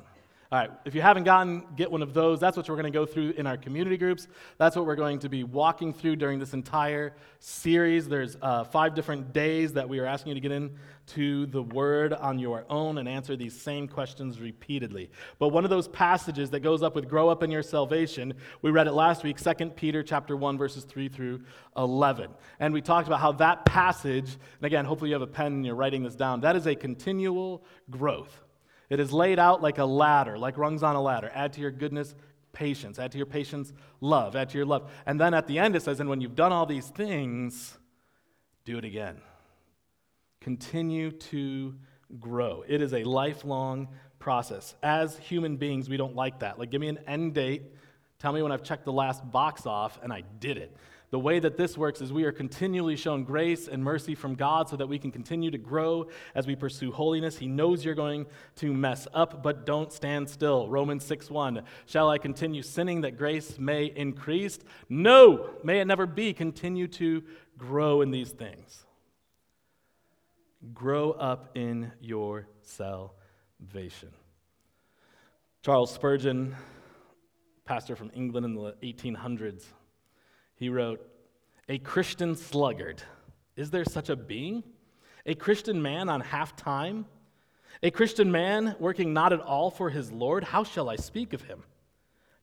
[0.52, 2.40] all right, if you haven't gotten, get one of those.
[2.40, 4.28] That's what we're going to go through in our community groups.
[4.58, 8.10] That's what we're going to be walking through during this entire series.
[8.10, 12.14] There's uh, five different days that we are asking you to get into the Word
[12.14, 15.12] on your own and answer these same questions repeatedly.
[15.38, 18.34] But one of those passages that goes up with "Grow up in your salvation,"
[18.64, 21.42] we read it last week, 2 Peter chapter one, verses three through
[21.78, 24.32] 11, and we talked about how that passage.
[24.58, 26.42] And again, hopefully you have a pen and you're writing this down.
[26.42, 28.49] That is a continual growth.
[28.90, 31.32] It is laid out like a ladder, like rungs on a ladder.
[31.34, 32.16] Add to your goodness
[32.54, 32.98] patience.
[33.00, 33.72] Add to your patience
[34.02, 34.36] love.
[34.36, 34.92] Add to your love.
[35.06, 37.78] And then at the end it says, and when you've done all these things,
[38.66, 39.22] do it again.
[40.42, 41.76] Continue to
[42.20, 42.64] grow.
[42.68, 44.76] It is a lifelong process.
[44.82, 46.58] As human beings, we don't like that.
[46.58, 47.64] Like, give me an end date.
[48.20, 50.76] Tell me when I've checked the last box off and I did it.
[51.12, 54.70] The way that this works is we are continually shown grace and mercy from God
[54.70, 57.38] so that we can continue to grow as we pursue holiness.
[57.38, 58.28] He knows you're going
[58.58, 60.68] to mess up, but don't stand still.
[60.70, 61.64] Romans 6:1.
[61.88, 64.60] Shall I continue sinning that grace may increase?
[64.88, 66.32] No, may it never be.
[66.34, 67.24] Continue to
[67.58, 68.86] grow in these things.
[70.74, 74.12] Grow up in your salvation.
[75.64, 76.56] Charles Spurgeon,
[77.70, 79.64] pastor from England in the 1800s,
[80.56, 81.08] he wrote,
[81.70, 83.04] A Christian sluggard.
[83.56, 84.64] Is there such a being?
[85.28, 87.06] A Christian man on half time?
[87.84, 90.44] A Christian man working not at all for his Lord?
[90.44, 91.62] How shall I speak of him?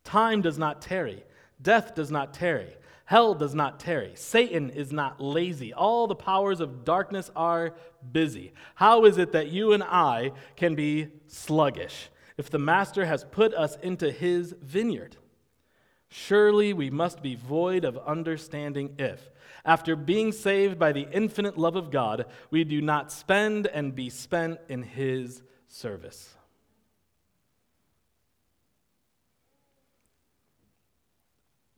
[0.05, 1.25] Time does not tarry,
[1.61, 6.61] death does not tarry, hell does not tarry, Satan is not lazy, all the powers
[6.61, 7.75] of darkness are
[8.13, 8.53] busy.
[8.77, 13.55] How is it that you and I can be sluggish if the Master has put
[13.55, 15.17] us into his vineyard?
[16.09, 19.31] Surely we must be void of understanding if,
[19.65, 24.09] after being saved by the infinite love of God, we do not spend and be
[24.09, 26.33] spent in His service.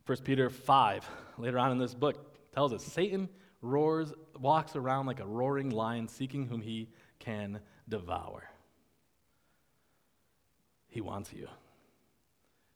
[0.05, 3.29] First Peter 5, later on in this book, tells us Satan
[3.61, 8.49] roars, walks around like a roaring lion, seeking whom he can devour.
[10.89, 11.47] He wants you,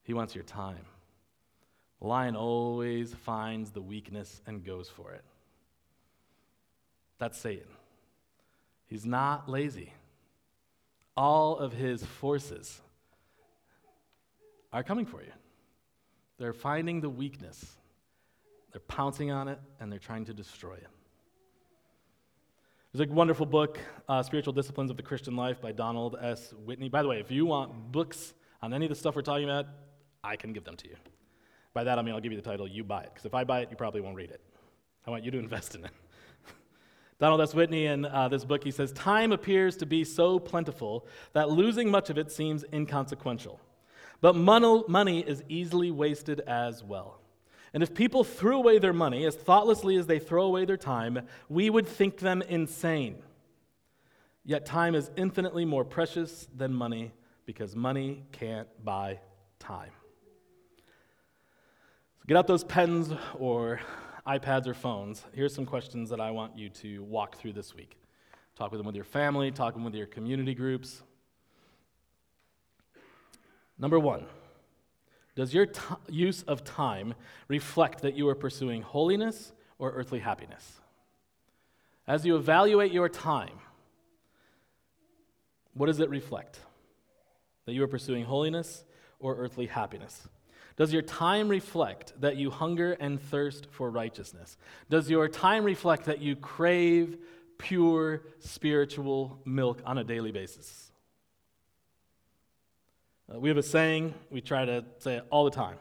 [0.04, 0.86] he wants your time
[2.00, 5.24] The lion always finds the weakness and goes for it.
[7.18, 7.68] That's Satan.
[8.88, 9.94] He's not lazy.
[11.16, 12.82] All of his forces
[14.72, 15.32] are coming for you.
[16.38, 17.78] They're finding the weakness,
[18.72, 20.93] they're pouncing on it, and they're trying to destroy it.
[22.96, 26.54] There's a wonderful book, uh, Spiritual Disciplines of the Christian Life by Donald S.
[26.64, 26.90] Whitney.
[26.90, 29.66] By the way, if you want books on any of the stuff we're talking about,
[30.24, 30.96] I can give them to you.
[31.74, 33.10] By that I mean I'll give you the title, you buy it.
[33.12, 34.42] Because if I buy it, you probably won't read it.
[35.08, 35.92] I want you to invest in it.
[37.20, 37.56] Donald S.
[37.56, 41.90] Whitney, in uh, this book, he says Time appears to be so plentiful that losing
[41.90, 43.60] much of it seems inconsequential.
[44.22, 47.23] But money is easily wasted as well.
[47.74, 51.28] And if people threw away their money as thoughtlessly as they throw away their time,
[51.50, 53.24] we would think them insane.
[54.46, 57.14] Yet time is infinitely more precious than money
[57.46, 59.20] because money can't buy
[59.58, 59.92] time.
[62.20, 63.80] So get out those pens or
[64.28, 65.24] iPads or phones.
[65.34, 67.98] Here's some questions that I want you to walk through this week.
[68.56, 71.02] Talk with them with your family, talk with them with your community groups.
[73.80, 74.26] Number one,
[75.36, 77.16] does your t- use of time
[77.48, 80.80] reflect that you are pursuing holiness or earthly happiness?
[82.08, 83.60] As you evaluate your time,
[85.74, 86.60] what does it reflect?
[87.66, 88.84] That you are pursuing holiness
[89.20, 90.28] or earthly happiness?
[90.76, 94.58] Does your time reflect that you hunger and thirst for righteousness?
[94.90, 97.18] Does your time reflect that you crave
[97.58, 100.92] pure spiritual milk on a daily basis?
[103.34, 105.78] Uh, we have a saying, we try to say it all the time.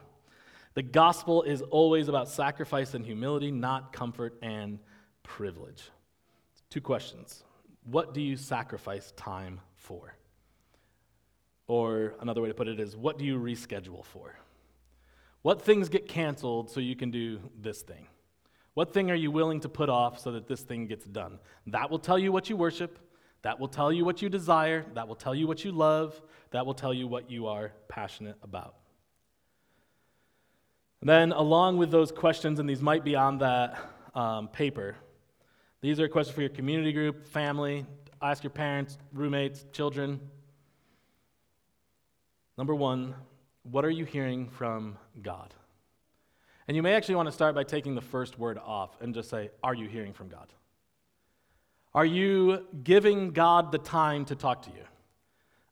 [0.74, 4.78] The gospel is always about sacrifice and humility, not comfort and
[5.22, 5.90] privilege.
[6.70, 7.44] Two questions.
[7.84, 10.14] What do you sacrifice time for?
[11.66, 14.34] Or another way to put it is, what do you reschedule for?
[15.42, 18.07] What things get canceled so you can do this thing?
[18.74, 21.38] What thing are you willing to put off so that this thing gets done?
[21.66, 22.98] That will tell you what you worship.
[23.43, 24.86] That will tell you what you desire.
[24.95, 26.20] That will tell you what you love.
[26.53, 28.76] That will tell you what you are passionate about.
[31.01, 33.76] And then, along with those questions, and these might be on that
[34.14, 34.95] um, paper,
[35.80, 37.84] these are questions for your community group, family.
[38.20, 40.20] Ask your parents, roommates, children.
[42.57, 43.16] Number one,
[43.64, 45.53] what are you hearing from God?
[46.68, 49.28] And you may actually want to start by taking the first word off and just
[49.28, 50.53] say, Are you hearing from God?
[51.95, 54.84] Are you giving God the time to talk to you?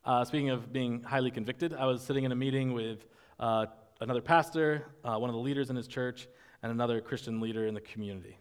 [0.05, 3.07] Uh, speaking of being highly convicted, I was sitting in a meeting with
[3.39, 3.65] uh,
[4.03, 6.29] another pastor, uh, one of the leaders in his church,
[6.63, 8.37] and another Christian leader in the community.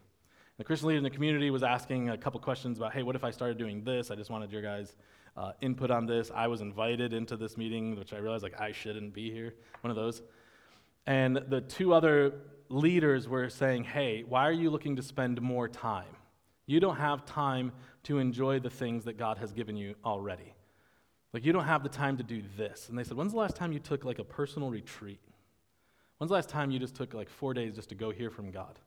[0.58, 3.24] The Christian leader in the community was asking a couple questions about, hey, what if
[3.24, 4.10] I started doing this?
[4.10, 4.94] I just wanted your guys'
[5.38, 6.30] uh, input on this.
[6.34, 9.54] I was invited into this meeting, which I realized like I shouldn't be here.
[9.80, 10.20] One of those.
[11.06, 12.34] And the two other
[12.68, 16.04] leaders were saying, hey, why are you looking to spend more time?
[16.66, 17.72] You don't have time
[18.04, 20.54] to enjoy the things that God has given you already.
[21.32, 22.88] Like, you don't have the time to do this.
[22.88, 25.20] And they said, when's the last time you took like a personal retreat?
[26.18, 28.50] When's the last time you just took like four days just to go hear from
[28.50, 28.78] God?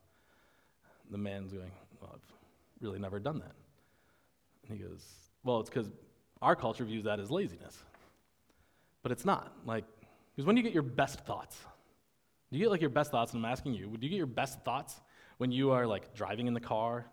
[1.10, 1.72] The man's going,
[2.02, 2.34] well, I've
[2.82, 3.54] really never done that.
[4.68, 5.04] And he goes,
[5.44, 5.90] well, it's because
[6.42, 7.78] our culture views that as laziness.
[9.02, 9.54] But it's not.
[9.66, 9.86] Like,
[10.36, 11.58] because when do you get your best thoughts?
[12.52, 13.34] Do you get like your best thoughts?
[13.34, 15.02] And I'm asking you, do you get your best thoughts
[15.38, 17.06] when you are like driving in the car?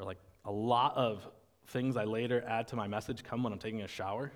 [0.00, 1.24] Or like a lot of
[1.68, 4.32] things I later add to my message come when I'm taking a shower?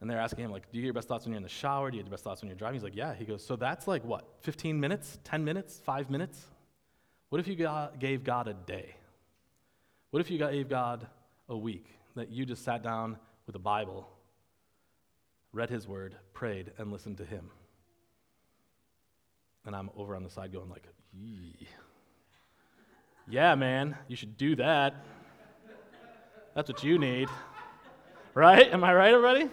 [0.00, 1.48] And they're asking him, like, do you get your best thoughts when you're in the
[1.48, 1.88] shower?
[1.88, 2.74] Do you get your best thoughts when you're driving?
[2.74, 3.14] He's like, yeah.
[3.14, 6.44] He goes, so that's like what, 15 minutes, 10 minutes, five minutes?
[7.28, 7.54] What if you
[8.00, 8.96] gave God a day?
[10.10, 11.06] What if you gave God
[11.48, 11.86] a week
[12.16, 14.08] that you just sat down with a Bible,
[15.52, 17.48] read His Word, prayed, and listened to Him?
[19.64, 21.68] And I'm over on the side going like, Yee.
[23.28, 24.94] Yeah, man, you should do that.
[26.54, 27.28] That's what you need.
[28.34, 28.72] Right?
[28.72, 29.48] Am I right, everybody?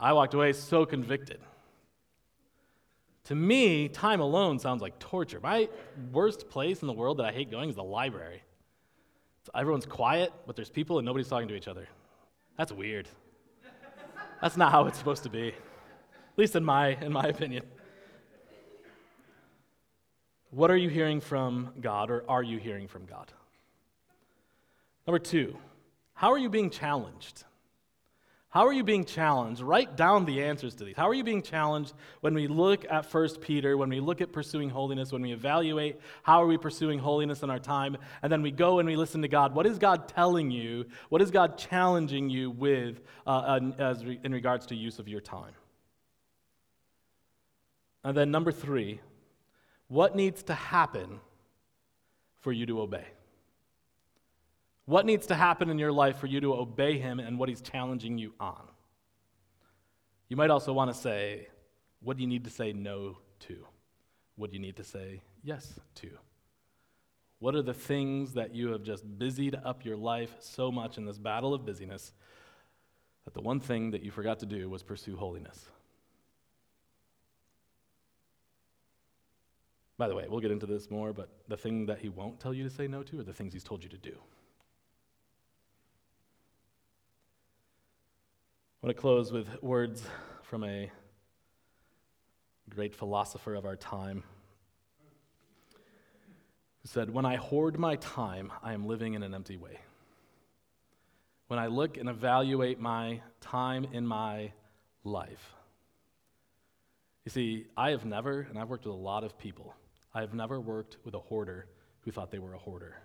[0.00, 1.40] I walked away so convicted.
[3.24, 5.40] To me, time alone sounds like torture.
[5.40, 5.68] My
[6.12, 8.42] worst place in the world that I hate going is the library.
[9.54, 11.88] everyone's quiet, but there's people and nobody's talking to each other.
[12.56, 13.08] That's weird.
[14.40, 17.64] That's not how it's supposed to be, at least in my, in my opinion.
[20.50, 23.30] What are you hearing from God, or are you hearing from God?
[25.06, 25.56] Number two,
[26.14, 27.44] how are you being challenged?
[28.50, 29.60] How are you being challenged?
[29.60, 30.96] Write down the answers to these.
[30.96, 31.92] How are you being challenged
[32.22, 36.00] when we look at 1 Peter, when we look at pursuing holiness, when we evaluate
[36.22, 39.20] how are we pursuing holiness in our time, and then we go and we listen
[39.20, 39.54] to God?
[39.54, 40.86] What is God telling you?
[41.10, 45.20] What is God challenging you with uh, as re- in regards to use of your
[45.20, 45.52] time?
[48.02, 49.00] And then number three,
[49.88, 51.20] what needs to happen
[52.40, 53.04] for you to obey?
[54.84, 57.60] What needs to happen in your life for you to obey him and what he's
[57.60, 58.68] challenging you on?
[60.28, 61.48] You might also want to say,
[62.00, 63.66] what do you need to say no to?
[64.36, 66.10] What do you need to say yes to?
[67.40, 71.04] What are the things that you have just busied up your life so much in
[71.04, 72.12] this battle of busyness
[73.24, 75.66] that the one thing that you forgot to do was pursue holiness?
[79.98, 82.54] By the way, we'll get into this more, but the thing that he won't tell
[82.54, 84.14] you to say no to are the things he's told you to do.
[88.80, 90.04] I want to close with words
[90.44, 90.88] from a
[92.70, 94.22] great philosopher of our time
[96.82, 99.80] who said, When I hoard my time, I am living in an empty way.
[101.48, 104.52] When I look and evaluate my time in my
[105.02, 105.54] life,
[107.24, 109.74] you see, I have never, and I've worked with a lot of people,
[110.18, 111.66] I have never worked with a hoarder
[112.00, 112.96] who thought they were a hoarder.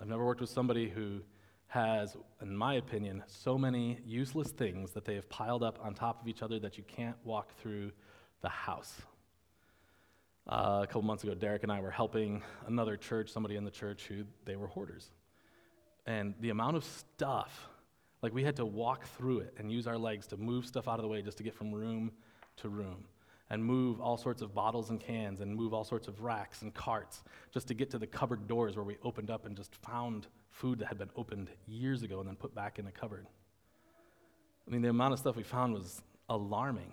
[0.00, 1.20] I've never worked with somebody who
[1.68, 6.20] has, in my opinion, so many useless things that they have piled up on top
[6.20, 7.92] of each other that you can't walk through
[8.40, 8.92] the house.
[10.48, 13.70] Uh, a couple months ago, Derek and I were helping another church, somebody in the
[13.70, 15.12] church who they were hoarders.
[16.06, 17.68] And the amount of stuff,
[18.20, 20.98] like we had to walk through it and use our legs to move stuff out
[20.98, 22.10] of the way just to get from room
[22.56, 23.04] to room
[23.50, 26.74] and move all sorts of bottles and cans and move all sorts of racks and
[26.74, 27.22] carts
[27.52, 30.78] just to get to the cupboard doors where we opened up and just found food
[30.78, 33.26] that had been opened years ago and then put back in the cupboard.
[34.66, 36.92] I mean, the amount of stuff we found was alarming.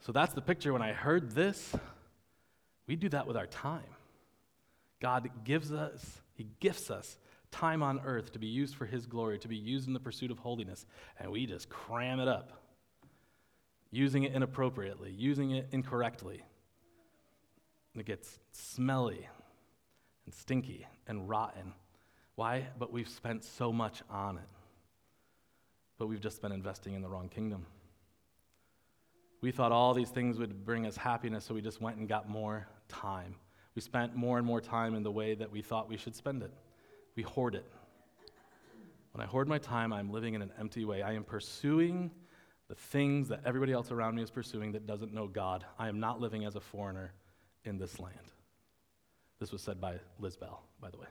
[0.00, 0.72] So that's the picture.
[0.72, 1.74] When I heard this,
[2.86, 3.82] we do that with our time.
[5.00, 7.16] God gives us, He gifts us
[7.50, 10.30] time on earth to be used for His glory, to be used in the pursuit
[10.30, 10.84] of holiness,
[11.18, 12.59] and we just cram it up
[13.90, 16.42] using it inappropriately, using it incorrectly.
[17.96, 19.28] It gets smelly
[20.24, 21.72] and stinky and rotten.
[22.36, 22.68] Why?
[22.78, 24.48] But we've spent so much on it.
[25.98, 27.66] But we've just been investing in the wrong kingdom.
[29.40, 32.28] We thought all these things would bring us happiness, so we just went and got
[32.28, 33.34] more time.
[33.74, 36.42] We spent more and more time in the way that we thought we should spend
[36.42, 36.52] it.
[37.16, 37.64] We hoard it.
[39.12, 41.02] When I hoard my time, I'm living in an empty way.
[41.02, 42.10] I am pursuing
[42.70, 45.64] the things that everybody else around me is pursuing that doesn't know God.
[45.76, 47.12] I am not living as a foreigner
[47.64, 48.14] in this land.
[49.40, 51.08] This was said by Liz Bell, by the way.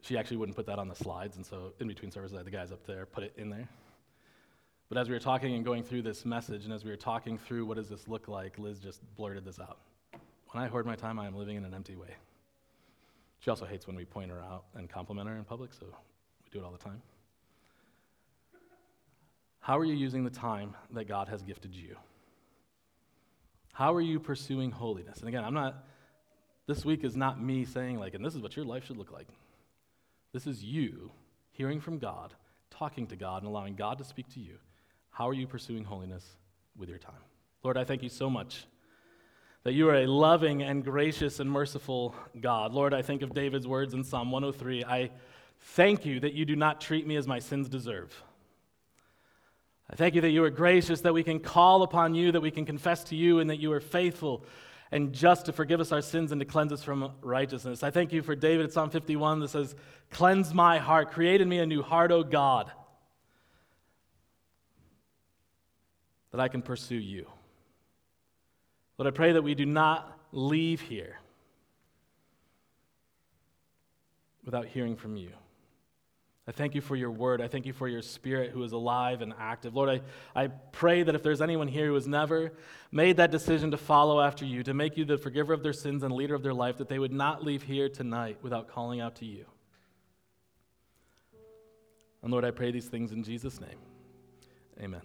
[0.00, 2.46] She actually wouldn't put that on the slides, and so in between services, I had
[2.46, 3.68] the guys up there put it in there.
[4.88, 7.38] But as we were talking and going through this message, and as we were talking
[7.38, 9.78] through what does this look like, Liz just blurted this out.
[10.50, 12.16] When I hoard my time, I am living in an empty way.
[13.38, 16.50] She also hates when we point her out and compliment her in public, so we
[16.50, 17.00] do it all the time.
[19.64, 21.96] How are you using the time that God has gifted you?
[23.72, 25.20] How are you pursuing holiness?
[25.20, 25.86] And again, I'm not,
[26.66, 29.10] this week is not me saying, like, and this is what your life should look
[29.10, 29.26] like.
[30.34, 31.10] This is you
[31.52, 32.34] hearing from God,
[32.68, 34.58] talking to God, and allowing God to speak to you.
[35.08, 36.36] How are you pursuing holiness
[36.76, 37.22] with your time?
[37.62, 38.66] Lord, I thank you so much
[39.62, 42.74] that you are a loving and gracious and merciful God.
[42.74, 45.10] Lord, I think of David's words in Psalm 103 I
[45.58, 48.14] thank you that you do not treat me as my sins deserve.
[49.90, 52.50] I thank you that you are gracious, that we can call upon you, that we
[52.50, 54.44] can confess to you, and that you are faithful
[54.94, 57.82] and just to forgive us our sins and to cleanse us from righteousness.
[57.82, 59.74] I thank you for David at Psalm 51 that says,
[60.10, 62.70] Cleanse my heart, create in me a new heart, O God,
[66.30, 67.26] that I can pursue you.
[68.96, 71.18] Lord, I pray that we do not leave here
[74.44, 75.30] without hearing from you.
[76.46, 77.40] I thank you for your word.
[77.40, 79.74] I thank you for your spirit who is alive and active.
[79.74, 82.52] Lord, I, I pray that if there's anyone here who has never
[82.92, 86.02] made that decision to follow after you, to make you the forgiver of their sins
[86.02, 89.16] and leader of their life, that they would not leave here tonight without calling out
[89.16, 89.46] to you.
[92.22, 93.78] And Lord, I pray these things in Jesus' name.
[94.80, 95.02] Amen.